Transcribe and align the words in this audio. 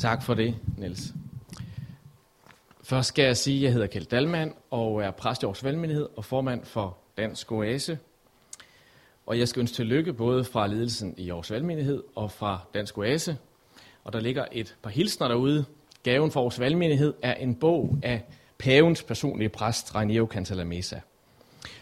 Tak 0.00 0.22
for 0.22 0.34
det, 0.34 0.56
Niels. 0.78 1.14
Først 2.82 3.08
skal 3.08 3.24
jeg 3.24 3.36
sige, 3.36 3.56
at 3.56 3.62
jeg 3.62 3.72
hedder 3.72 3.86
Kjeld 3.86 4.06
Dalman 4.06 4.54
og 4.70 5.02
er 5.02 5.10
præst 5.10 5.42
i 5.42 5.44
Aarhus 5.44 5.64
Valgmenighed 5.64 6.08
og 6.16 6.24
formand 6.24 6.64
for 6.64 6.98
Dansk 7.16 7.52
Oase. 7.52 7.98
Og 9.26 9.38
jeg 9.38 9.48
skal 9.48 9.60
ønske 9.60 9.74
tillykke 9.74 10.12
både 10.12 10.44
fra 10.44 10.66
ledelsen 10.66 11.14
i 11.16 11.30
Aarhus 11.30 11.50
Valgmenighed 11.50 12.02
og 12.14 12.30
fra 12.30 12.60
Dansk 12.74 12.98
Oase. 12.98 13.38
Og 14.04 14.12
der 14.12 14.20
ligger 14.20 14.44
et 14.52 14.76
par 14.82 14.90
hilsner 14.90 15.28
derude. 15.28 15.64
Gaven 16.02 16.30
for 16.30 16.40
Aarhus 16.40 16.60
Valgmenighed 16.60 17.14
er 17.22 17.34
en 17.34 17.54
bog 17.54 17.98
af 18.02 18.24
pavens 18.58 19.02
personlige 19.02 19.48
præst, 19.48 19.94
Raniero 19.94 20.26
Cantalamessa, 20.26 21.00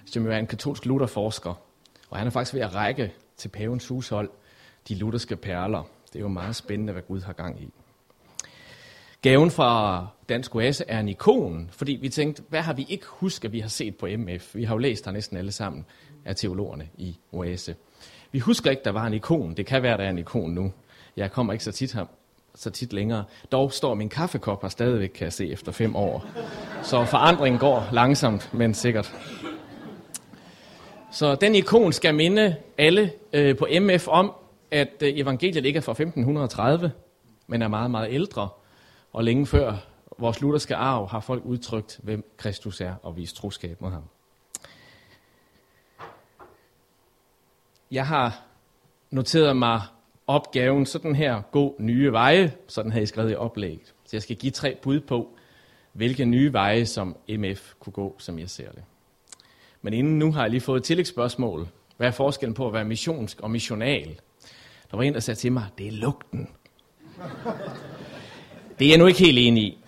som 0.07 0.25
jo 0.25 0.33
er 0.33 0.37
en 0.37 0.47
katolsk 0.47 0.87
lutherforsker. 0.87 1.55
Og 2.11 2.19
han 2.19 2.27
er 2.27 2.31
faktisk 2.31 2.55
ved 2.55 2.61
at 2.61 2.75
række 2.75 3.13
til 3.37 3.49
pavens 3.49 3.89
hushold 3.89 4.31
de 4.89 4.95
lutherske 4.95 5.37
perler. 5.37 5.83
Det 6.13 6.17
er 6.17 6.21
jo 6.21 6.29
meget 6.29 6.57
spændende, 6.57 6.93
hvad 6.93 7.03
Gud 7.03 7.21
har 7.21 7.33
gang 7.33 7.63
i. 7.63 7.73
Gaven 9.23 9.51
fra 9.51 10.07
Dansk 10.29 10.55
Oase 10.55 10.85
er 10.89 11.01
en 11.01 11.09
ikon, 11.09 11.71
fordi 11.73 11.93
vi 11.93 12.09
tænkte, 12.09 12.43
hvad 12.49 12.61
har 12.61 12.73
vi 12.73 12.87
ikke 12.89 13.05
husket, 13.09 13.53
vi 13.53 13.61
har 13.61 13.69
set 13.69 13.97
på 13.97 14.09
MF? 14.19 14.55
Vi 14.55 14.65
har 14.65 14.75
jo 14.75 14.79
læst 14.79 15.05
her 15.05 15.13
næsten 15.13 15.37
alle 15.37 15.53
sammen 15.53 15.87
af 16.25 16.37
teologerne 16.37 16.89
i 16.99 17.17
Oase. 17.33 17.75
Vi 18.33 18.39
husker 18.39 18.71
ikke, 18.71 18.83
der 18.85 18.91
var 18.91 19.07
en 19.07 19.15
ikon. 19.15 19.55
Det 19.55 19.67
kan 19.67 19.83
være, 19.83 19.97
der 19.97 20.05
er 20.05 20.11
en 20.11 20.19
ikon 20.19 20.51
nu. 20.51 20.73
Jeg 21.17 21.33
kommer 21.33 21.53
ikke 21.53 21.65
så 21.65 21.73
tit 21.73 21.93
her, 21.93 22.05
så 22.55 22.71
tit 22.71 22.93
længere. 22.93 23.25
Dog 23.53 23.73
står 23.73 23.95
min 23.95 24.09
kaffekop 24.09 24.63
her 24.63 24.69
stadigvæk, 24.69 25.09
kan 25.09 25.25
jeg 25.25 25.33
se, 25.33 25.53
efter 25.53 25.73
fem 25.73 25.97
år. 25.97 26.27
Så 26.83 27.05
forandringen 27.05 27.59
går 27.59 27.89
langsomt, 27.93 28.55
men 28.55 28.75
sikkert. 28.75 29.15
Så 31.13 31.35
den 31.35 31.55
ikon 31.55 31.93
skal 31.93 32.15
minde 32.15 32.57
alle 32.79 33.13
øh, 33.33 33.57
på 33.57 33.67
MF 33.81 34.09
om, 34.09 34.33
at 34.71 35.03
øh, 35.03 35.19
evangeliet 35.19 35.67
ikke 35.67 35.77
er 35.77 35.81
fra 35.81 35.93
1530, 35.93 36.93
men 37.47 37.63
er 37.63 37.69
meget, 37.69 37.91
meget 37.91 38.09
ældre. 38.11 38.49
Og 39.13 39.25
længe 39.25 39.47
før 39.47 39.77
vores 40.19 40.41
lutherske 40.41 40.77
arv 40.77 41.09
har 41.09 41.21
folk 41.21 41.45
udtrykt, 41.45 42.01
hvem 42.03 42.33
Kristus 42.37 42.81
er 42.81 42.95
og 43.03 43.17
vist 43.17 43.37
troskab 43.37 43.81
mod 43.81 43.91
ham. 43.91 44.03
Jeg 47.91 48.07
har 48.07 48.43
noteret 49.11 49.57
mig 49.57 49.83
opgaven 50.27 50.87
sådan 50.87 51.15
her, 51.15 51.43
gå 51.51 51.77
nye 51.79 52.13
veje, 52.13 52.53
sådan 52.67 52.93
havde 52.93 53.01
jeg 53.01 53.09
skrevet 53.09 53.33
i 53.33 53.35
oplægget. 53.35 53.95
Så 54.05 54.17
jeg 54.17 54.23
skal 54.23 54.37
give 54.37 54.53
tre 54.53 54.79
bud 54.83 55.01
på, 55.01 55.29
hvilke 55.93 56.25
nye 56.25 56.53
veje, 56.53 56.87
som 56.87 57.17
MF 57.29 57.75
kunne 57.81 57.93
gå, 57.93 58.17
som 58.19 58.39
jeg 58.39 58.51
ser 58.51 58.73
det. 58.73 58.85
Men 59.83 59.93
inden 59.93 60.19
nu 60.19 60.33
har 60.33 60.43
jeg 60.43 60.51
lige 60.51 60.61
fået 60.61 60.79
et 60.79 60.85
tillægsspørgsmål. 60.85 61.69
Hvad 61.97 62.07
er 62.07 62.11
forskellen 62.13 62.55
på 62.55 62.67
at 62.67 62.73
være 62.73 62.85
missionsk 62.85 63.41
og 63.41 63.51
missional? 63.51 64.21
Der 64.91 64.97
var 64.97 65.03
en, 65.03 65.15
der 65.15 65.21
sagde 65.21 65.39
til 65.39 65.53
mig, 65.53 65.67
det 65.79 65.87
er 65.87 65.93
lugten. 65.93 66.49
Det 68.79 68.85
er 68.85 68.89
jeg 68.89 68.99
nu 68.99 69.07
ikke 69.07 69.19
helt 69.19 69.39
enig 69.39 69.63
i. 69.63 69.79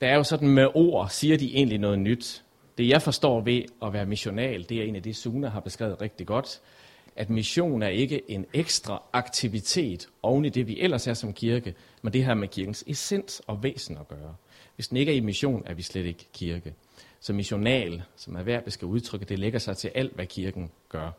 Der 0.00 0.08
er 0.08 0.14
jo 0.14 0.22
sådan 0.22 0.48
med 0.48 0.68
ord, 0.74 1.08
siger 1.10 1.36
de 1.36 1.56
egentlig 1.56 1.78
noget 1.78 1.98
nyt. 1.98 2.44
Det 2.78 2.88
jeg 2.88 3.02
forstår 3.02 3.40
ved 3.40 3.62
at 3.82 3.92
være 3.92 4.06
missional, 4.06 4.68
det 4.68 4.78
er 4.78 4.82
en 4.82 4.96
af 4.96 5.02
det, 5.02 5.16
Suna 5.16 5.48
har 5.48 5.60
beskrevet 5.60 6.00
rigtig 6.00 6.26
godt, 6.26 6.60
at 7.16 7.30
mission 7.30 7.82
er 7.82 7.88
ikke 7.88 8.30
en 8.30 8.46
ekstra 8.52 9.02
aktivitet 9.12 10.08
oven 10.22 10.44
i 10.44 10.48
det, 10.48 10.66
vi 10.66 10.80
ellers 10.80 11.06
er 11.06 11.14
som 11.14 11.32
kirke, 11.32 11.74
men 12.02 12.12
det 12.12 12.24
her 12.24 12.34
med 12.34 12.48
kirkens 12.48 12.84
essens 12.86 13.42
og 13.46 13.62
væsen 13.62 13.98
at 13.98 14.08
gøre. 14.08 14.34
Hvis 14.74 14.88
den 14.88 14.96
ikke 14.96 15.12
er 15.12 15.16
i 15.16 15.20
mission, 15.20 15.62
er 15.66 15.74
vi 15.74 15.82
slet 15.82 16.06
ikke 16.06 16.26
kirke. 16.32 16.74
Så 17.20 17.32
missional, 17.32 18.02
som 18.16 18.36
er 18.36 18.42
værd, 18.42 18.70
skal 18.70 18.86
udtrykke, 18.86 19.26
det 19.26 19.38
lægger 19.38 19.58
sig 19.58 19.76
til 19.76 19.90
alt, 19.94 20.14
hvad 20.14 20.26
kirken 20.26 20.70
gør. 20.88 21.10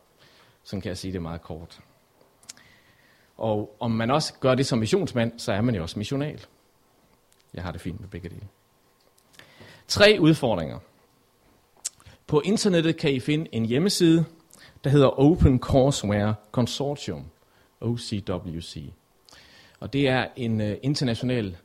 Sådan 0.63 0.81
kan 0.81 0.89
jeg 0.89 0.97
sige 0.97 1.13
det 1.13 1.21
meget 1.21 1.41
kort. 1.41 1.79
Og 3.39 3.75
om 3.79 3.91
man 3.91 4.11
også 4.11 4.33
gør 4.39 4.55
det 4.55 4.65
som 4.65 4.79
missionsmand, 4.79 5.39
så 5.39 5.51
er 5.51 5.61
man 5.61 5.75
jo 5.75 5.81
også 5.81 5.99
missional. 5.99 6.45
Jeg 7.53 7.63
har 7.63 7.71
det 7.71 7.81
fint 7.81 7.99
med 7.99 8.09
begge 8.09 8.29
dele. 8.29 8.47
Tre 9.87 10.17
udfordringer. 10.19 10.79
På 12.27 12.41
internettet 12.45 12.97
kan 12.97 13.13
I 13.13 13.19
finde 13.19 13.47
en 13.51 13.65
hjemmeside, 13.65 14.25
der 14.83 14.89
hedder 14.89 15.19
Open 15.19 15.59
Courseware 15.59 16.35
Consortium, 16.51 17.25
OCWC. 17.81 18.83
Og 19.79 19.93
det 19.93 20.07
er 20.07 20.27
en 20.35 20.61
uh, 20.61 20.71
international 20.81 21.57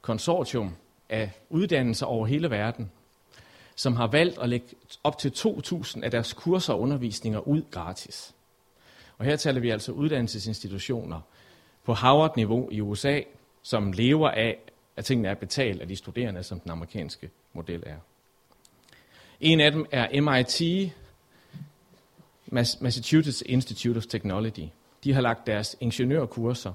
konsortium 0.00 0.74
af 1.08 1.30
uddannelser 1.50 2.06
over 2.06 2.26
hele 2.26 2.50
verden, 2.50 2.90
som 3.76 3.96
har 3.96 4.06
valgt 4.06 4.38
at 4.38 4.48
lægge 4.48 4.66
op 5.04 5.18
til 5.18 5.28
2.000 5.28 6.04
af 6.04 6.10
deres 6.10 6.32
kurser 6.32 6.72
og 6.72 6.80
undervisninger 6.80 7.48
ud 7.48 7.62
gratis. 7.70 8.33
Og 9.18 9.24
her 9.24 9.36
taler 9.36 9.60
vi 9.60 9.70
altså 9.70 9.92
uddannelsesinstitutioner 9.92 11.20
på 11.84 11.94
Harvard-niveau 11.94 12.68
i 12.70 12.80
USA, 12.80 13.20
som 13.62 13.92
lever 13.92 14.30
af, 14.30 14.58
at 14.96 15.04
tingene 15.04 15.28
er 15.28 15.34
betalt 15.34 15.80
af 15.80 15.88
de 15.88 15.96
studerende, 15.96 16.42
som 16.42 16.60
den 16.60 16.70
amerikanske 16.70 17.30
model 17.52 17.82
er. 17.86 17.96
En 19.40 19.60
af 19.60 19.72
dem 19.72 19.86
er 19.90 20.20
MIT, 20.20 20.92
Massachusetts 22.80 23.42
Institute 23.46 23.98
of 23.98 24.06
Technology. 24.06 24.68
De 25.04 25.12
har 25.12 25.20
lagt 25.20 25.46
deres 25.46 25.76
ingeniørkurser, 25.80 26.72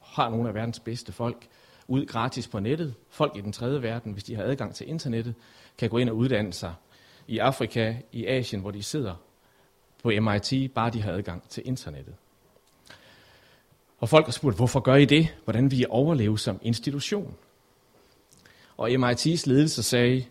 har 0.00 0.30
nogle 0.30 0.48
af 0.48 0.54
verdens 0.54 0.80
bedste 0.80 1.12
folk, 1.12 1.46
ud 1.88 2.06
gratis 2.06 2.48
på 2.48 2.60
nettet. 2.60 2.94
Folk 3.10 3.36
i 3.36 3.40
den 3.40 3.52
tredje 3.52 3.82
verden, 3.82 4.12
hvis 4.12 4.24
de 4.24 4.36
har 4.36 4.42
adgang 4.42 4.74
til 4.74 4.88
internettet, 4.88 5.34
kan 5.78 5.90
gå 5.90 5.98
ind 5.98 6.08
og 6.08 6.16
uddanne 6.16 6.52
sig 6.52 6.74
i 7.26 7.38
Afrika, 7.38 7.96
i 8.12 8.26
Asien, 8.26 8.60
hvor 8.60 8.70
de 8.70 8.82
sidder 8.82 9.14
på 10.02 10.10
MIT, 10.20 10.72
bare 10.74 10.90
de 10.90 11.02
har 11.02 11.12
adgang 11.12 11.48
til 11.48 11.62
internettet. 11.66 12.14
Og 13.98 14.08
folk 14.08 14.24
har 14.26 14.32
spurgt, 14.32 14.56
hvorfor 14.56 14.80
gør 14.80 14.94
I 14.94 15.04
det? 15.04 15.28
Hvordan 15.44 15.70
vil 15.70 15.80
I 15.80 15.84
overleve 15.88 16.38
som 16.38 16.58
institution? 16.62 17.34
Og 18.76 18.90
MIT's 18.90 19.42
ledelse 19.46 19.82
sagde, 19.82 20.24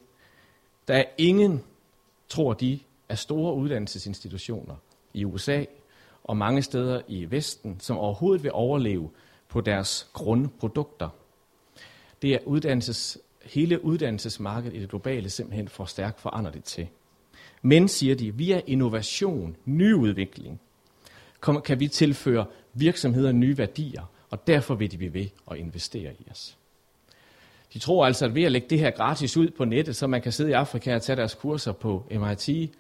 der 0.88 0.94
er 0.94 1.04
ingen, 1.18 1.64
tror 2.30 2.54
de, 2.54 2.80
af 3.10 3.18
store 3.18 3.54
uddannelsesinstitutioner 3.56 4.76
i 5.14 5.26
USA 5.26 5.66
og 6.24 6.38
mange 6.38 6.62
steder 6.62 7.02
i 7.08 7.32
Vesten, 7.32 7.80
som 7.80 7.98
overhovedet 7.98 8.44
vil 8.44 8.52
overleve 8.54 9.10
på 9.48 9.62
deres 9.62 10.10
grundprodukter. 10.14 11.10
Det 12.22 12.34
er 12.34 12.40
uddannelses, 12.46 13.18
hele 13.46 13.86
uddannelsesmarkedet 13.86 14.76
i 14.76 14.80
det 14.80 14.90
globale 14.90 15.30
simpelthen 15.30 15.68
for 15.68 15.86
stærkt 15.86 16.20
forandret 16.20 16.64
til. 16.64 16.88
Men, 17.62 17.88
siger 17.88 18.16
de, 18.16 18.36
via 18.36 18.62
innovation, 18.68 19.56
nyudvikling, 19.66 20.62
kan 21.66 21.80
vi 21.80 21.88
tilføre 21.88 22.46
virksomheder 22.74 23.32
nye 23.32 23.58
værdier, 23.58 24.12
og 24.30 24.48
derfor 24.48 24.76
vil 24.76 24.92
de 24.92 24.98
blive 24.98 25.14
ved 25.14 25.28
at 25.52 25.58
investere 25.58 26.14
i 26.20 26.28
os. 26.32 26.58
De 27.74 27.80
tror 27.80 28.06
altså, 28.06 28.26
at 28.26 28.36
ved 28.36 28.44
at 28.44 28.52
lægge 28.52 28.68
det 28.70 28.80
her 28.80 28.92
gratis 28.92 29.38
ud 29.38 29.50
på 29.50 29.66
nettet, 29.66 29.96
så 29.96 30.08
man 30.08 30.22
kan 30.22 30.32
sidde 30.32 30.50
i 30.50 30.54
Afrika 30.54 30.96
og 30.96 31.02
tage 31.02 31.16
deres 31.16 31.36
kurser 31.36 31.72
på 31.72 32.08
MIT, 32.12 32.72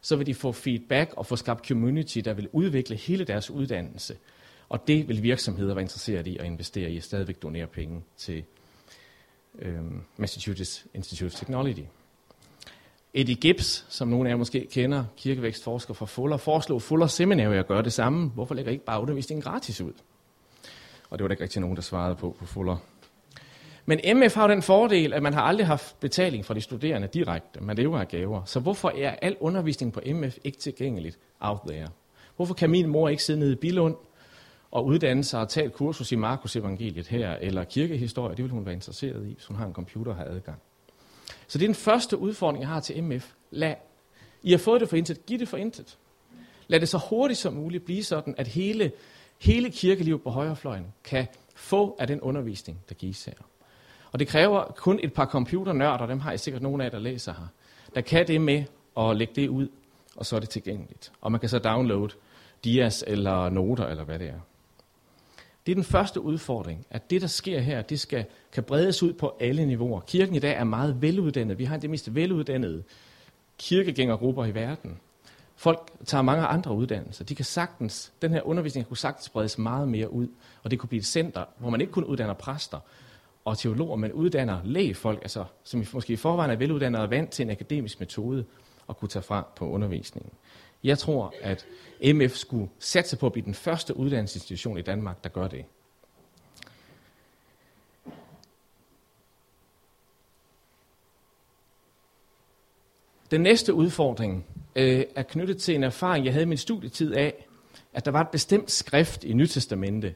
så 0.00 0.16
vil 0.16 0.26
de 0.26 0.34
få 0.34 0.52
feedback 0.52 1.14
og 1.16 1.26
få 1.26 1.36
skabt 1.36 1.68
community, 1.68 2.18
der 2.18 2.32
vil 2.32 2.48
udvikle 2.52 2.96
hele 2.96 3.24
deres 3.24 3.50
uddannelse. 3.50 4.16
Og 4.68 4.88
det 4.88 5.08
vil 5.08 5.22
virksomheder 5.22 5.74
være 5.74 5.82
interesseret 5.82 6.26
i 6.26 6.36
at 6.36 6.44
investere 6.44 6.90
i, 6.90 6.96
og 6.96 7.02
stadigvæk 7.02 7.42
donere 7.42 7.66
penge 7.66 8.02
til 8.16 8.44
øhm, 9.58 10.02
Massachusetts 10.16 10.86
Institute 10.94 11.26
of 11.26 11.38
Technology. 11.38 11.84
Eddie 13.14 13.34
Gibbs, 13.34 13.86
som 13.88 14.08
nogle 14.08 14.28
af 14.28 14.32
jer 14.32 14.36
måske 14.36 14.68
kender, 14.72 15.04
kirkevækstforsker 15.16 15.94
fra 15.94 16.06
Fuller, 16.06 16.36
foreslog 16.36 16.82
Fuller 16.82 17.06
Seminary 17.06 17.54
at 17.54 17.66
gøre 17.66 17.82
det 17.82 17.92
samme. 17.92 18.30
Hvorfor 18.30 18.54
lægger 18.54 18.70
I 18.70 18.74
ikke 18.74 18.84
bare 18.84 19.00
undervisningen 19.00 19.42
gratis 19.42 19.80
ud? 19.80 19.92
Og 21.10 21.18
det 21.18 21.22
var 21.22 21.28
der 21.28 21.32
ikke 21.32 21.42
rigtig 21.42 21.60
nogen, 21.60 21.76
der 21.76 21.82
svarede 21.82 22.16
på 22.16 22.36
på 22.38 22.46
Fuller. 22.46 22.76
Men 23.86 24.00
MF 24.16 24.34
har 24.34 24.42
jo 24.42 24.48
den 24.48 24.62
fordel, 24.62 25.12
at 25.12 25.22
man 25.22 25.34
har 25.34 25.42
aldrig 25.42 25.66
haft 25.66 26.00
betaling 26.00 26.44
fra 26.44 26.54
de 26.54 26.60
studerende 26.60 27.08
direkte. 27.08 27.60
Man 27.60 27.76
lever 27.76 27.98
af 27.98 28.08
gaver. 28.08 28.44
Så 28.44 28.60
hvorfor 28.60 28.92
er 28.96 29.10
al 29.22 29.36
undervisning 29.40 29.92
på 29.92 30.00
MF 30.06 30.38
ikke 30.44 30.58
tilgængeligt 30.58 31.18
out 31.40 31.60
there? 31.68 31.88
Hvorfor 32.36 32.54
kan 32.54 32.70
min 32.70 32.88
mor 32.88 33.08
ikke 33.08 33.22
sidde 33.22 33.40
nede 33.40 33.52
i 33.52 33.56
Bilund 33.56 33.96
og 34.70 34.86
uddanne 34.86 35.24
sig 35.24 35.40
og 35.40 35.48
tage 35.48 35.66
et 35.66 35.72
kursus 35.72 36.12
i 36.12 36.16
Markus 36.16 36.56
evangeliet 36.56 37.08
her, 37.08 37.30
eller 37.40 37.64
kirkehistorie? 37.64 38.36
Det 38.36 38.42
vil 38.44 38.52
hun 38.52 38.66
være 38.66 38.74
interesseret 38.74 39.26
i, 39.26 39.32
hvis 39.32 39.46
hun 39.46 39.56
har 39.56 39.66
en 39.66 39.72
computer 39.72 40.12
og 40.12 40.18
har 40.18 40.24
adgang. 40.24 40.58
Så 41.52 41.58
det 41.58 41.64
er 41.64 41.68
den 41.68 41.74
første 41.74 42.18
udfordring, 42.18 42.60
jeg 42.60 42.68
har 42.68 42.80
til 42.80 43.04
MF. 43.04 43.32
Lad, 43.50 43.74
I 44.42 44.50
har 44.50 44.58
fået 44.58 44.80
det 44.80 44.88
for 44.88 44.96
intet, 44.96 45.26
giv 45.26 45.38
det 45.38 45.48
for 45.48 45.56
intet. 45.56 45.98
Lad 46.66 46.80
det 46.80 46.88
så 46.88 46.98
hurtigt 47.10 47.40
som 47.40 47.54
muligt 47.54 47.84
blive 47.84 48.04
sådan, 48.04 48.34
at 48.38 48.46
hele, 48.48 48.92
hele 49.38 49.70
kirkelivet 49.70 50.22
på 50.22 50.30
højrefløjen 50.30 50.86
kan 51.04 51.26
få 51.54 51.96
af 51.98 52.06
den 52.06 52.20
undervisning, 52.20 52.78
der 52.88 52.94
gives 52.94 53.24
her. 53.24 53.32
Og 54.12 54.18
det 54.18 54.28
kræver 54.28 54.64
kun 54.76 55.00
et 55.02 55.12
par 55.12 55.26
computernørder, 55.26 56.06
dem 56.06 56.20
har 56.20 56.32
I 56.32 56.38
sikkert 56.38 56.62
nogen 56.62 56.80
af 56.80 56.90
der 56.90 56.98
læser 56.98 57.32
her, 57.32 57.46
der 57.94 58.00
kan 58.00 58.28
det 58.28 58.40
med 58.40 58.64
at 58.98 59.16
lægge 59.16 59.32
det 59.36 59.48
ud, 59.48 59.68
og 60.16 60.26
så 60.26 60.36
er 60.36 60.40
det 60.40 60.48
tilgængeligt. 60.48 61.12
Og 61.20 61.32
man 61.32 61.40
kan 61.40 61.48
så 61.48 61.58
downloade 61.58 62.12
dias 62.64 63.04
eller 63.06 63.50
noter, 63.50 63.86
eller 63.86 64.04
hvad 64.04 64.18
det 64.18 64.28
er. 64.28 64.40
Det 65.66 65.72
er 65.72 65.74
den 65.74 65.84
første 65.84 66.20
udfordring, 66.20 66.86
at 66.90 67.10
det, 67.10 67.20
der 67.20 67.26
sker 67.26 67.60
her, 67.60 67.82
det 67.82 68.00
skal, 68.00 68.24
kan 68.52 68.62
bredes 68.62 69.02
ud 69.02 69.12
på 69.12 69.36
alle 69.40 69.66
niveauer. 69.66 70.00
Kirken 70.00 70.34
i 70.34 70.38
dag 70.38 70.56
er 70.56 70.64
meget 70.64 71.02
veluddannet. 71.02 71.58
Vi 71.58 71.64
har 71.64 71.76
de 71.76 71.88
mest 71.88 72.14
veluddannede 72.14 72.82
kirkegængergrupper 73.58 74.44
i 74.44 74.54
verden. 74.54 74.98
Folk 75.56 75.90
tager 76.04 76.22
mange 76.22 76.46
andre 76.46 76.74
uddannelser. 76.74 77.24
De 77.24 77.34
kan 77.34 77.44
sagtens, 77.44 78.12
den 78.22 78.32
her 78.32 78.42
undervisning 78.46 78.88
kunne 78.88 78.96
sagtens 78.96 79.24
spredes 79.24 79.58
meget 79.58 79.88
mere 79.88 80.12
ud, 80.12 80.28
og 80.62 80.70
det 80.70 80.78
kunne 80.78 80.88
blive 80.88 81.00
et 81.00 81.06
center, 81.06 81.44
hvor 81.58 81.70
man 81.70 81.80
ikke 81.80 81.92
kun 81.92 82.04
uddanner 82.04 82.34
præster 82.34 82.78
og 83.44 83.58
teologer, 83.58 83.96
men 83.96 84.12
uddanner 84.12 84.60
lægefolk, 84.64 85.18
altså, 85.22 85.44
som 85.64 85.84
måske 85.92 86.12
i 86.12 86.16
forvejen 86.16 86.50
er 86.50 86.56
veluddannede 86.56 87.02
og 87.02 87.10
vant 87.10 87.30
til 87.30 87.42
en 87.42 87.50
akademisk 87.50 88.00
metode 88.00 88.44
og 88.86 88.98
kunne 88.98 89.08
tage 89.08 89.22
fra 89.22 89.46
på 89.56 89.70
undervisningen. 89.70 90.32
Jeg 90.84 90.98
tror, 90.98 91.34
at 91.40 91.66
MF 92.14 92.36
skulle 92.36 92.68
satse 92.78 93.16
på 93.16 93.26
at 93.26 93.32
blive 93.32 93.44
den 93.44 93.54
første 93.54 93.96
uddannelsesinstitution 93.96 94.78
i 94.78 94.82
Danmark, 94.82 95.24
der 95.24 95.30
gør 95.30 95.48
det. 95.48 95.64
Den 103.30 103.40
næste 103.40 103.74
udfordring 103.74 104.46
øh, 104.76 105.04
er 105.16 105.22
knyttet 105.22 105.58
til 105.58 105.74
en 105.74 105.84
erfaring, 105.84 106.24
jeg 106.24 106.32
havde 106.32 106.42
i 106.42 106.48
min 106.48 106.58
studietid 106.58 107.14
af, 107.14 107.46
at 107.92 108.04
der 108.04 108.10
var 108.10 108.20
et 108.20 108.28
bestemt 108.28 108.70
skrift 108.70 109.24
i 109.24 109.32
Nytestamente, 109.32 110.14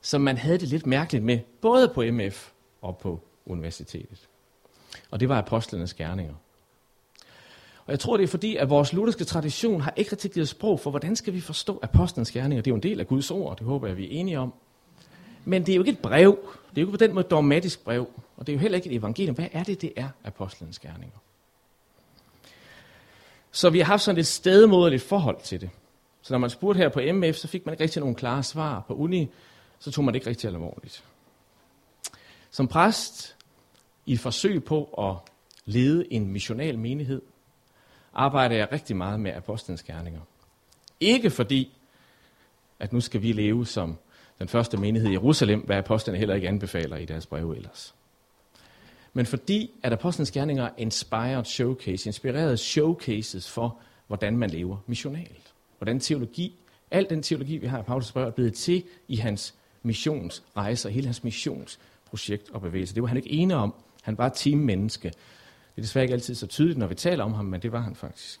som 0.00 0.20
man 0.20 0.36
havde 0.36 0.58
det 0.58 0.68
lidt 0.68 0.86
mærkeligt 0.86 1.24
med, 1.24 1.38
både 1.60 1.92
på 1.94 2.04
MF 2.10 2.50
og 2.82 2.98
på 2.98 3.20
universitetet. 3.46 4.28
Og 5.10 5.20
det 5.20 5.28
var 5.28 5.38
apostlenes 5.38 5.94
gerninger. 5.94 6.34
Og 7.92 7.94
jeg 7.94 8.00
tror, 8.00 8.16
det 8.16 8.24
er 8.24 8.28
fordi, 8.28 8.56
at 8.56 8.70
vores 8.70 8.92
lutherske 8.92 9.24
tradition 9.24 9.80
har 9.80 9.92
ikke 9.96 10.12
rigtig 10.12 10.30
givet 10.30 10.48
sprog 10.48 10.80
for, 10.80 10.90
hvordan 10.90 11.16
skal 11.16 11.32
vi 11.32 11.40
forstå 11.40 11.78
apostlenes 11.82 12.30
gerninger. 12.30 12.62
Det 12.62 12.70
er 12.70 12.72
jo 12.72 12.76
en 12.76 12.82
del 12.82 13.00
af 13.00 13.06
Guds 13.06 13.30
ord, 13.30 13.58
det 13.58 13.66
håber 13.66 13.86
jeg, 13.86 13.96
vi 13.96 14.04
er 14.04 14.20
enige 14.20 14.38
om. 14.38 14.54
Men 15.44 15.66
det 15.66 15.72
er 15.72 15.76
jo 15.76 15.82
ikke 15.82 15.92
et 15.92 15.98
brev. 15.98 16.38
Det 16.70 16.78
er 16.78 16.82
jo 16.82 16.86
ikke 16.86 16.90
på 16.90 17.04
den 17.04 17.14
måde 17.14 17.26
dogmatisk 17.30 17.84
brev. 17.84 18.06
Og 18.36 18.46
det 18.46 18.52
er 18.52 18.56
jo 18.56 18.60
heller 18.60 18.76
ikke 18.76 18.90
et 18.90 18.96
evangelium. 18.96 19.34
Hvad 19.34 19.48
er 19.52 19.62
det, 19.62 19.80
det 19.82 19.92
er, 19.96 20.08
apostlenes 20.24 20.78
gerninger? 20.78 21.16
Så 23.50 23.70
vi 23.70 23.78
har 23.78 23.86
haft 23.86 24.02
sådan 24.02 24.18
et 24.18 24.26
stedmoderligt 24.26 25.02
forhold 25.02 25.40
til 25.42 25.60
det. 25.60 25.70
Så 26.22 26.34
når 26.34 26.38
man 26.38 26.50
spurgte 26.50 26.78
her 26.78 26.88
på 26.88 27.00
MF, 27.12 27.36
så 27.36 27.48
fik 27.48 27.66
man 27.66 27.72
ikke 27.72 27.84
rigtig 27.84 28.00
nogen 28.00 28.14
klare 28.14 28.42
svar. 28.42 28.84
På 28.88 28.94
uni, 28.94 29.30
så 29.78 29.90
tog 29.90 30.04
man 30.04 30.14
det 30.14 30.20
ikke 30.20 30.30
rigtig 30.30 30.48
alvorligt. 30.48 31.04
Som 32.50 32.68
præst, 32.68 33.36
i 34.06 34.12
et 34.12 34.20
forsøg 34.20 34.64
på 34.64 34.84
at 34.84 35.32
lede 35.64 36.12
en 36.12 36.32
missional 36.32 36.78
menighed, 36.78 37.22
arbejder 38.14 38.56
jeg 38.56 38.68
rigtig 38.72 38.96
meget 38.96 39.20
med 39.20 39.32
apostlenes 39.32 39.82
gerninger. 39.82 40.20
Ikke 41.00 41.30
fordi, 41.30 41.76
at 42.80 42.92
nu 42.92 43.00
skal 43.00 43.22
vi 43.22 43.32
leve 43.32 43.66
som 43.66 43.96
den 44.38 44.48
første 44.48 44.76
menighed 44.76 45.08
i 45.10 45.12
Jerusalem, 45.12 45.60
hvad 45.60 45.76
apostlene 45.76 46.18
heller 46.18 46.34
ikke 46.34 46.48
anbefaler 46.48 46.96
i 46.96 47.04
deres 47.04 47.26
breve 47.26 47.56
ellers 47.56 47.94
men 49.12 49.26
fordi 49.26 49.70
at 49.82 49.92
Apostlenes 49.92 50.30
Gerninger 50.30 50.64
er 50.64 50.70
inspired 50.78 51.44
showcase, 51.44 52.08
inspireret 52.08 52.60
showcases 52.60 53.50
for, 53.50 53.78
hvordan 54.06 54.36
man 54.36 54.50
lever 54.50 54.76
missionalt. 54.86 55.54
Hvordan 55.78 56.00
teologi, 56.00 56.56
al 56.90 57.06
den 57.10 57.22
teologi, 57.22 57.56
vi 57.56 57.66
har 57.66 57.80
i 57.80 57.82
Paulus 57.82 58.12
brev, 58.12 58.26
er 58.26 58.30
blevet 58.30 58.54
til 58.54 58.84
i 59.08 59.16
hans 59.16 59.54
missionsrejser, 59.82 60.90
hele 60.90 61.06
hans 61.06 61.24
missionsprojekt 61.24 62.50
og 62.50 62.60
bevægelse. 62.60 62.94
Det 62.94 63.02
var 63.02 63.08
han 63.08 63.16
ikke 63.16 63.30
enig 63.30 63.56
om. 63.56 63.74
Han 64.02 64.18
var 64.18 64.26
et 64.26 64.32
teammenneske. 64.34 65.12
Det 65.74 65.78
er 65.78 65.82
desværre 65.82 66.04
ikke 66.04 66.14
altid 66.14 66.34
så 66.34 66.46
tydeligt, 66.46 66.78
når 66.78 66.86
vi 66.86 66.94
taler 66.94 67.24
om 67.24 67.32
ham, 67.32 67.44
men 67.44 67.62
det 67.62 67.72
var 67.72 67.80
han 67.80 67.94
faktisk. 67.94 68.40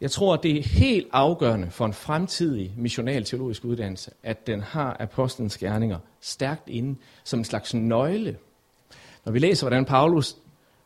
Jeg 0.00 0.10
tror, 0.10 0.34
at 0.34 0.42
det 0.42 0.58
er 0.58 0.62
helt 0.62 1.08
afgørende 1.12 1.70
for 1.70 1.86
en 1.86 1.92
fremtidig 1.92 2.74
missional 2.76 3.24
teologisk 3.24 3.64
uddannelse, 3.64 4.10
at 4.22 4.46
den 4.46 4.60
har 4.60 4.96
apostlens 5.00 5.58
gerninger 5.58 5.98
stærkt 6.20 6.68
inde 6.68 6.98
som 7.24 7.40
en 7.40 7.44
slags 7.44 7.74
nøgle 7.74 8.36
når 9.24 9.32
vi 9.32 9.38
læser, 9.38 9.64
hvordan 9.66 9.84
Paulus 9.84 10.36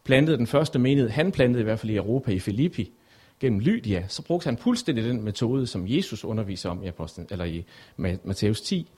plantede 0.05 0.37
den 0.37 0.47
første 0.47 0.79
menighed, 0.79 1.11
han 1.11 1.33
plantede 1.33 1.61
i 1.61 1.65
hvert 1.65 1.79
fald 1.79 1.91
i 1.91 1.97
Europa, 1.97 2.31
i 2.31 2.39
Filippi, 2.39 2.93
gennem 3.41 3.61
Lydia, 3.61 4.05
så 4.09 4.23
brugte 4.23 4.45
han 4.45 4.59
fuldstændig 4.59 5.05
den 5.05 5.23
metode, 5.23 5.67
som 5.67 5.85
Jesus 5.89 6.25
underviser 6.25 6.71
om 6.71 6.83
i, 6.83 6.87
Apostlen, 6.87 7.27
eller 7.31 7.45
i 7.45 7.65
Matthæus 7.97 8.61
10 8.61 8.91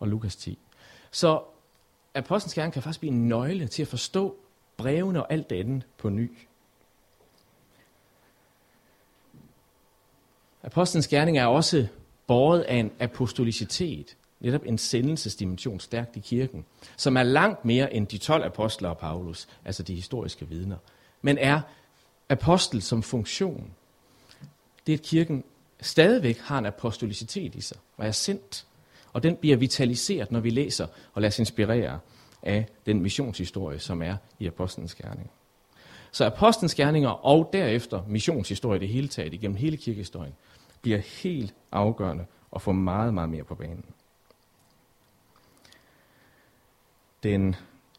og 0.00 0.08
Lukas 0.08 0.36
10. 0.36 0.58
Så 1.10 1.40
Apostlenes 2.14 2.54
gerning 2.54 2.72
kan 2.72 2.82
faktisk 2.82 3.00
blive 3.00 3.12
en 3.12 3.28
nøgle 3.28 3.66
til 3.66 3.82
at 3.82 3.88
forstå 3.88 4.36
brevene 4.82 5.22
og 5.22 5.32
alt 5.32 5.50
det 5.50 5.56
andet 5.56 5.86
på 5.98 6.08
ny. 6.08 6.30
Apostlenes 10.62 11.08
gerning 11.08 11.38
er 11.38 11.46
også 11.46 11.86
båret 12.26 12.60
af 12.60 12.76
en 12.76 12.92
apostolicitet 13.00 14.16
netop 14.40 14.62
en 14.66 14.78
sendelsesdimension 14.78 15.80
stærkt 15.80 16.16
i 16.16 16.20
kirken, 16.20 16.64
som 16.96 17.16
er 17.16 17.22
langt 17.22 17.64
mere 17.64 17.94
end 17.94 18.06
de 18.06 18.18
12 18.18 18.44
apostler 18.44 18.88
og 18.88 18.98
Paulus, 18.98 19.48
altså 19.64 19.82
de 19.82 19.94
historiske 19.94 20.48
vidner, 20.48 20.76
men 21.22 21.38
er 21.38 21.60
apostel 22.28 22.82
som 22.82 23.02
funktion. 23.02 23.70
Det 24.86 24.92
er, 24.92 24.98
at 24.98 25.02
kirken 25.02 25.44
stadigvæk 25.80 26.38
har 26.38 26.58
en 26.58 26.66
apostolicitet 26.66 27.54
i 27.54 27.60
sig, 27.60 27.78
og 27.96 28.06
er 28.06 28.10
sendt. 28.10 28.66
Og 29.12 29.22
den 29.22 29.36
bliver 29.36 29.56
vitaliseret, 29.56 30.32
når 30.32 30.40
vi 30.40 30.50
læser 30.50 30.86
og 31.12 31.22
lader 31.22 31.30
os 31.30 31.38
inspirere 31.38 31.98
af 32.42 32.66
den 32.86 33.02
missionshistorie, 33.02 33.78
som 33.78 34.02
er 34.02 34.16
i 34.38 34.46
Apostlenes 34.46 34.94
Gerning. 34.94 35.30
Så 36.12 36.24
Apostlenes 36.24 36.74
Gerninger 36.74 37.08
og 37.08 37.50
derefter 37.52 38.02
missionshistorie 38.08 38.80
det 38.80 38.88
hele 38.88 39.08
taget 39.08 39.34
igennem 39.34 39.56
hele 39.56 39.76
kirkehistorien 39.76 40.34
bliver 40.82 40.98
helt 40.98 41.54
afgørende 41.72 42.26
og 42.50 42.62
får 42.62 42.72
meget, 42.72 43.14
meget 43.14 43.28
mere 43.28 43.44
på 43.44 43.54
banen. 43.54 43.84
Den 47.22 47.56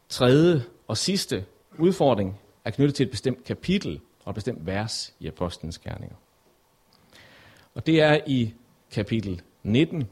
tredje 0.10 0.64
og 0.88 0.98
sidste 0.98 1.46
udfordring 1.80 2.40
er 2.66 2.72
knyttet 2.72 2.96
til 2.96 3.04
et 3.04 3.12
bestemt 3.12 3.44
kapitel 3.44 4.02
og 4.26 4.30
et 4.30 4.36
bestemt 4.36 4.66
vers 4.66 5.16
i 5.20 5.28
Apostlenes 5.28 5.80
Gerninger. 5.80 6.16
Og 7.76 7.86
det 7.86 8.02
er 8.02 8.20
i 8.28 8.54
kapitel 8.92 9.42
19, 9.64 10.10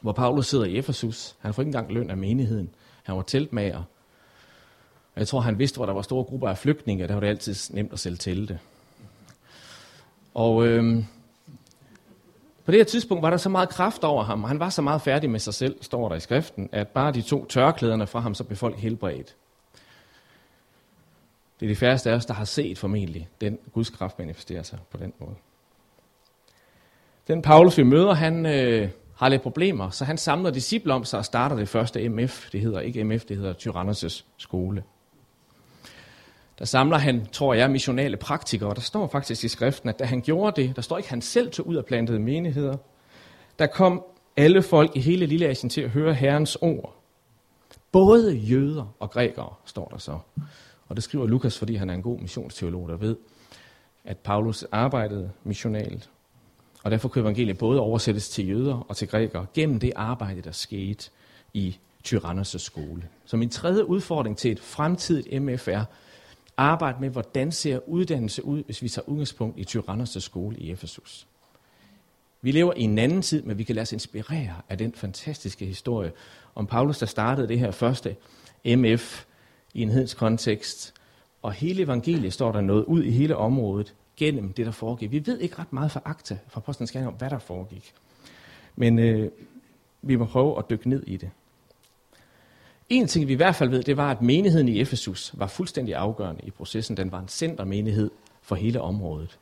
hvor 0.00 0.12
Paulus 0.12 0.46
sidder 0.46 0.64
i 0.64 0.78
Efesus. 0.78 1.36
Han 1.40 1.54
får 1.54 1.62
ikke 1.62 1.68
engang 1.68 1.92
løn 1.92 2.10
af 2.10 2.16
menigheden. 2.16 2.74
Han 3.02 3.16
var 3.16 3.22
teltmager. 3.22 3.82
Og 5.14 5.20
jeg 5.20 5.28
tror, 5.28 5.40
han 5.40 5.58
vidste, 5.58 5.76
hvor 5.76 5.86
der 5.86 5.92
var 5.92 6.02
store 6.02 6.24
grupper 6.24 6.48
af 6.48 6.58
flygtninge, 6.58 7.08
der 7.08 7.14
var 7.14 7.20
det 7.20 7.28
altid 7.28 7.74
nemt 7.74 7.92
at 7.92 7.98
sælge 7.98 8.16
telte. 8.16 8.58
Og 10.34 10.66
øhm, 10.66 11.06
på 12.64 12.70
det 12.72 12.78
her 12.78 12.84
tidspunkt 12.84 13.22
var 13.22 13.30
der 13.30 13.36
så 13.36 13.48
meget 13.48 13.68
kraft 13.68 14.04
over 14.04 14.24
ham, 14.24 14.42
og 14.42 14.48
han 14.48 14.60
var 14.60 14.70
så 14.70 14.82
meget 14.82 15.02
færdig 15.02 15.30
med 15.30 15.40
sig 15.40 15.54
selv, 15.54 15.82
står 15.82 16.08
der 16.08 16.16
i 16.16 16.20
skriften, 16.20 16.68
at 16.72 16.88
bare 16.88 17.12
de 17.12 17.22
to 17.22 17.44
tørklæderne 17.44 18.06
fra 18.06 18.20
ham, 18.20 18.34
så 18.34 18.44
blev 18.44 18.56
folk 18.56 18.76
helbredt. 18.76 19.36
Det 21.60 21.66
er 21.66 21.70
de 21.70 21.76
færreste 21.76 22.10
af 22.10 22.14
os, 22.14 22.26
der 22.26 22.34
har 22.34 22.44
set 22.44 22.78
formentlig 22.78 23.28
den 23.40 23.58
Guds 23.72 23.90
kraft 23.90 24.18
manifestere 24.18 24.64
sig 24.64 24.78
på 24.90 24.96
den 24.96 25.12
måde. 25.18 25.34
Den 27.28 27.42
Paulus, 27.42 27.78
vi 27.78 27.82
møder, 27.82 28.14
han 28.14 28.46
øh, 28.46 28.88
har 29.22 29.28
lidt 29.28 29.42
problemer, 29.42 29.90
så 29.90 30.04
han 30.04 30.18
samler 30.18 30.50
disciple 30.50 30.92
om 30.92 31.04
sig 31.04 31.18
og 31.18 31.24
starter 31.24 31.56
det 31.56 31.68
første 31.68 32.08
MF. 32.08 32.50
Det 32.50 32.60
hedder 32.60 32.80
ikke 32.80 33.04
MF, 33.04 33.24
det 33.24 33.36
hedder 33.36 33.54
Tyrannos' 33.54 34.24
skole 34.36 34.82
der 36.62 36.66
samler 36.66 36.98
han, 36.98 37.26
tror 37.26 37.54
jeg, 37.54 37.70
missionale 37.70 38.16
praktikere. 38.16 38.74
Der 38.74 38.80
står 38.80 39.06
faktisk 39.06 39.44
i 39.44 39.48
skriften, 39.48 39.88
at 39.88 39.98
da 39.98 40.04
han 40.04 40.20
gjorde 40.20 40.62
det, 40.62 40.76
der 40.76 40.82
står 40.82 40.98
ikke, 40.98 41.06
at 41.06 41.10
han 41.10 41.22
selv 41.22 41.50
tog 41.50 41.66
ud 41.66 41.76
og 41.76 41.84
plantede 41.84 42.18
menigheder. 42.18 42.76
Der 43.58 43.66
kom 43.66 44.04
alle 44.36 44.62
folk 44.62 44.96
i 44.96 45.00
hele 45.00 45.26
Lille 45.26 45.46
Asien 45.46 45.70
til 45.70 45.80
at 45.80 45.90
høre 45.90 46.14
Herrens 46.14 46.56
ord. 46.56 46.94
Både 47.92 48.34
jøder 48.34 48.94
og 48.98 49.10
grækere, 49.10 49.54
står 49.64 49.88
der 49.88 49.98
så. 49.98 50.18
Og 50.88 50.96
det 50.96 51.04
skriver 51.04 51.26
Lukas, 51.26 51.58
fordi 51.58 51.74
han 51.74 51.90
er 51.90 51.94
en 51.94 52.02
god 52.02 52.18
missionsteolog, 52.18 52.88
der 52.88 52.96
ved, 52.96 53.16
at 54.04 54.18
Paulus 54.18 54.62
arbejdede 54.72 55.30
missionalt. 55.44 56.10
Og 56.82 56.90
derfor 56.90 57.08
kunne 57.08 57.22
evangeliet 57.22 57.58
både 57.58 57.80
oversættes 57.80 58.28
til 58.28 58.48
jøder 58.48 58.86
og 58.88 58.96
til 58.96 59.08
grækere 59.08 59.46
gennem 59.54 59.80
det 59.80 59.92
arbejde, 59.96 60.40
der 60.40 60.52
skete 60.52 61.10
i 61.54 61.76
Tyrannos' 62.08 62.58
skole. 62.58 63.02
Så 63.24 63.36
min 63.36 63.50
tredje 63.50 63.88
udfordring 63.88 64.36
til 64.36 64.52
et 64.52 64.60
fremtidigt 64.60 65.42
MFR 65.42 65.82
arbejde 66.56 66.98
med, 67.00 67.10
hvordan 67.10 67.52
ser 67.52 67.88
uddannelse 67.88 68.44
ud, 68.44 68.62
hvis 68.64 68.82
vi 68.82 68.88
tager 68.88 69.08
udgangspunkt 69.08 69.58
i 69.58 69.78
Tyrannos' 69.78 70.20
skole 70.20 70.56
i 70.56 70.70
Efesus. 70.70 71.26
Vi 72.42 72.50
lever 72.50 72.72
i 72.76 72.80
en 72.80 72.98
anden 72.98 73.22
tid, 73.22 73.42
men 73.42 73.58
vi 73.58 73.64
kan 73.64 73.74
lade 73.74 73.82
os 73.82 73.92
inspirere 73.92 74.54
af 74.68 74.78
den 74.78 74.92
fantastiske 74.94 75.66
historie 75.66 76.12
om 76.54 76.66
Paulus, 76.66 76.98
der 76.98 77.06
startede 77.06 77.48
det 77.48 77.58
her 77.58 77.70
første 77.70 78.16
MF 78.64 79.24
i 79.74 79.82
en 79.82 79.88
hedens 79.88 80.14
kontekst. 80.14 80.94
Og 81.42 81.52
hele 81.52 81.82
evangeliet 81.82 82.32
står 82.32 82.52
der 82.52 82.60
noget 82.60 82.84
ud 82.84 83.02
i 83.02 83.10
hele 83.10 83.36
området 83.36 83.94
gennem 84.16 84.52
det, 84.52 84.66
der 84.66 84.72
foregik. 84.72 85.10
Vi 85.10 85.26
ved 85.26 85.38
ikke 85.38 85.58
ret 85.58 85.72
meget 85.72 85.90
fra 85.90 86.02
Akta, 86.04 86.38
fra 86.48 86.60
Postens 86.60 86.96
om, 86.96 87.14
hvad 87.14 87.30
der 87.30 87.38
foregik. 87.38 87.92
Men 88.76 88.98
øh, 88.98 89.30
vi 90.02 90.16
må 90.16 90.24
prøve 90.24 90.58
at 90.58 90.64
dykke 90.70 90.88
ned 90.88 91.02
i 91.06 91.16
det. 91.16 91.30
En 92.88 93.06
ting, 93.06 93.28
vi 93.28 93.32
i 93.32 93.36
hvert 93.36 93.54
fald 93.54 93.70
ved, 93.70 93.82
det 93.82 93.96
var, 93.96 94.10
at 94.10 94.22
menigheden 94.22 94.68
i 94.68 94.80
Efesus 94.80 95.34
var 95.34 95.46
fuldstændig 95.46 95.94
afgørende 95.94 96.42
i 96.44 96.50
processen. 96.50 96.96
Den 96.96 97.12
var 97.12 97.20
en 97.20 97.28
centermenighed 97.28 98.10
for 98.42 98.54
hele 98.54 98.80
området. 98.80 99.38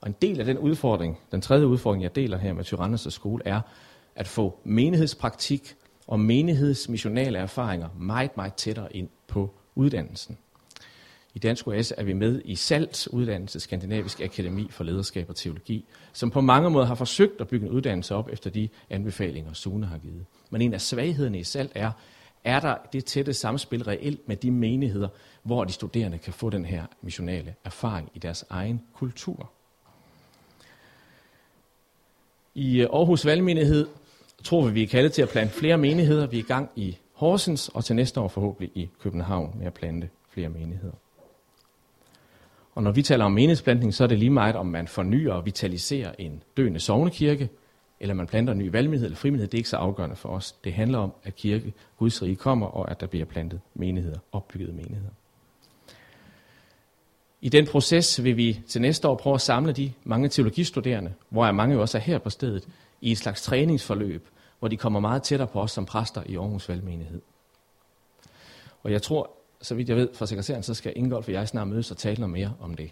Og 0.00 0.08
en 0.08 0.14
del 0.22 0.40
af 0.40 0.46
den 0.46 0.58
udfordring, 0.58 1.18
den 1.32 1.40
tredje 1.40 1.66
udfordring, 1.66 2.02
jeg 2.02 2.16
deler 2.16 2.38
her 2.38 2.52
med 2.52 2.64
Tyrannos 2.64 3.06
skole, 3.10 3.42
er 3.46 3.60
at 4.16 4.28
få 4.28 4.58
menighedspraktik 4.64 5.74
og 6.06 6.20
menighedsmissionale 6.20 7.38
erfaringer 7.38 7.88
meget, 7.98 8.36
meget 8.36 8.54
tættere 8.54 8.96
ind 8.96 9.08
på 9.26 9.54
uddannelsen. 9.74 10.38
I 11.34 11.38
Dansk 11.38 11.66
OS 11.66 11.92
er 11.96 12.02
vi 12.02 12.12
med 12.12 12.42
i 12.44 12.54
SALT, 12.54 13.06
Uddannelse 13.06 13.60
Skandinavisk 13.60 14.20
Akademi 14.20 14.66
for 14.70 14.84
Lederskab 14.84 15.28
og 15.28 15.36
Teologi, 15.36 15.84
som 16.12 16.30
på 16.30 16.40
mange 16.40 16.70
måder 16.70 16.86
har 16.86 16.94
forsøgt 16.94 17.40
at 17.40 17.48
bygge 17.48 17.66
en 17.66 17.72
uddannelse 17.72 18.14
op 18.14 18.28
efter 18.32 18.50
de 18.50 18.68
anbefalinger, 18.90 19.52
Sune 19.52 19.86
har 19.86 19.98
givet. 19.98 20.24
Men 20.50 20.62
en 20.62 20.74
af 20.74 20.80
svaghederne 20.80 21.38
i 21.38 21.44
SALT 21.44 21.72
er, 21.74 21.90
er 22.44 22.60
der 22.60 22.76
det 22.92 23.04
tætte 23.04 23.34
samspil 23.34 23.84
reelt 23.84 24.28
med 24.28 24.36
de 24.36 24.50
menigheder, 24.50 25.08
hvor 25.42 25.64
de 25.64 25.72
studerende 25.72 26.18
kan 26.18 26.32
få 26.32 26.50
den 26.50 26.64
her 26.64 26.86
missionale 27.02 27.54
erfaring 27.64 28.10
i 28.14 28.18
deres 28.18 28.44
egen 28.50 28.82
kultur. 28.92 29.50
I 32.54 32.80
øh, 32.80 32.88
Aarhus 32.92 33.24
Valgmenighed 33.24 33.86
tror 34.44 34.66
vi, 34.66 34.72
vi 34.72 34.82
er 34.82 34.86
kaldet 34.86 35.12
til 35.12 35.22
at 35.22 35.28
plante 35.28 35.54
flere 35.54 35.78
menigheder. 35.78 36.26
Vi 36.26 36.38
er 36.38 36.42
i 36.42 36.46
gang 36.46 36.70
i 36.76 36.98
Horsens, 37.12 37.68
og 37.68 37.84
til 37.84 37.96
næste 37.96 38.20
år 38.20 38.28
forhåbentlig 38.28 38.70
i 38.74 38.88
København 39.00 39.54
med 39.58 39.66
at 39.66 39.74
plante 39.74 40.08
flere 40.28 40.48
menigheder. 40.48 40.94
Og 42.74 42.82
når 42.82 42.92
vi 42.92 43.02
taler 43.02 43.24
om 43.24 43.32
menighedsplantning, 43.32 43.94
så 43.94 44.04
er 44.04 44.08
det 44.08 44.18
lige 44.18 44.30
meget, 44.30 44.56
om 44.56 44.66
man 44.66 44.88
fornyer 44.88 45.32
og 45.32 45.46
vitaliserer 45.46 46.12
en 46.18 46.42
døende 46.56 46.80
sovnekirke, 46.80 47.48
eller 48.00 48.14
man 48.14 48.26
planter 48.26 48.52
en 48.52 48.58
ny 48.58 48.70
valgmenighed 48.70 49.06
eller 49.06 49.16
frimenighed. 49.16 49.48
Det 49.48 49.54
er 49.54 49.60
ikke 49.60 49.68
så 49.68 49.76
afgørende 49.76 50.16
for 50.16 50.28
os. 50.28 50.52
Det 50.52 50.72
handler 50.72 50.98
om, 50.98 51.12
at 51.24 51.36
kirke, 51.36 51.72
Guds 51.98 52.22
rige 52.22 52.36
kommer, 52.36 52.66
og 52.66 52.90
at 52.90 53.00
der 53.00 53.06
bliver 53.06 53.24
plantet 53.24 53.60
menigheder, 53.74 54.18
opbyggede 54.32 54.72
menigheder. 54.72 55.10
I 57.40 57.48
den 57.48 57.66
proces 57.66 58.24
vil 58.24 58.36
vi 58.36 58.60
til 58.68 58.80
næste 58.80 59.08
år 59.08 59.14
prøve 59.14 59.34
at 59.34 59.40
samle 59.40 59.72
de 59.72 59.92
mange 60.04 60.28
teologistuderende, 60.28 61.12
hvor 61.28 61.52
mange 61.52 61.74
jo 61.74 61.80
også 61.80 61.98
er 61.98 62.02
her 62.02 62.18
på 62.18 62.30
stedet, 62.30 62.68
i 63.00 63.12
et 63.12 63.18
slags 63.18 63.42
træningsforløb, 63.42 64.28
hvor 64.58 64.68
de 64.68 64.76
kommer 64.76 65.00
meget 65.00 65.22
tættere 65.22 65.48
på 65.48 65.60
os 65.60 65.70
som 65.72 65.86
præster 65.86 66.22
i 66.26 66.36
Aarhus 66.36 66.68
Valgmenighed. 66.68 67.20
Og 68.82 68.92
jeg 68.92 69.02
tror, 69.02 69.30
så 69.64 69.74
vidt 69.74 69.88
jeg 69.88 69.96
ved 69.96 70.08
fra 70.14 70.26
sekretæren, 70.26 70.62
så 70.62 70.74
skal 70.74 70.92
Ingolf 70.96 71.26
og 71.26 71.32
jeg 71.32 71.48
snart 71.48 71.68
mødes 71.68 71.90
og 71.90 71.96
tale 71.96 72.20
noget 72.20 72.32
mere 72.32 72.54
om 72.60 72.74
det. 72.74 72.90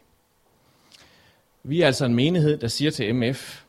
Vi 1.63 1.81
er 1.81 1.87
altså 1.87 2.05
en 2.05 2.15
menighed, 2.15 2.59
der 2.59 2.69
siger 2.69 2.91
til 2.91 3.15
MF, 3.15 3.63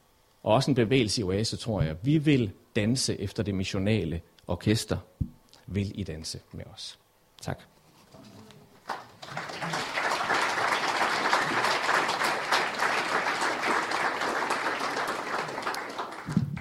og 0.43 0.53
også 0.53 0.71
en 0.71 0.75
bevægelse 0.75 1.21
i 1.21 1.23
Oase, 1.23 1.57
tror 1.57 1.81
jeg, 1.81 1.95
vi 2.01 2.17
vil 2.17 2.51
danse 2.75 3.19
efter 3.19 3.43
det 3.43 3.55
missionale 3.55 4.21
orkester. 4.47 4.97
Vil 5.67 5.99
I 5.99 6.03
danse 6.03 6.39
med 6.51 6.63
os? 6.73 6.99
Tak. 7.41 7.59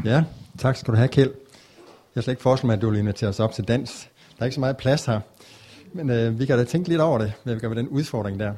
Ja, 0.04 0.24
tak 0.58 0.76
skal 0.76 0.92
du 0.92 0.96
have, 0.96 1.08
Kjeld. 1.08 1.30
Jeg 1.30 2.20
har 2.20 2.22
slet 2.22 2.32
ikke 2.32 2.42
forestillet 2.42 2.66
mig, 2.66 2.74
at 2.74 2.82
du 2.82 2.90
vil 2.90 2.98
invitere 2.98 3.28
os 3.28 3.40
op 3.40 3.52
til 3.52 3.68
dans. 3.68 4.08
Der 4.36 4.42
er 4.42 4.44
ikke 4.44 4.54
så 4.54 4.60
meget 4.60 4.76
plads 4.76 5.06
her. 5.06 5.20
Men 5.92 6.10
øh, 6.10 6.38
vi 6.38 6.46
kan 6.46 6.58
da 6.58 6.64
tænke 6.64 6.88
lidt 6.88 7.00
over 7.00 7.18
det, 7.18 7.32
hvad 7.44 7.54
vi 7.54 7.60
gør 7.60 7.68
med 7.68 7.76
den 7.76 7.88
udfordring 7.88 8.40
der. 8.40 8.54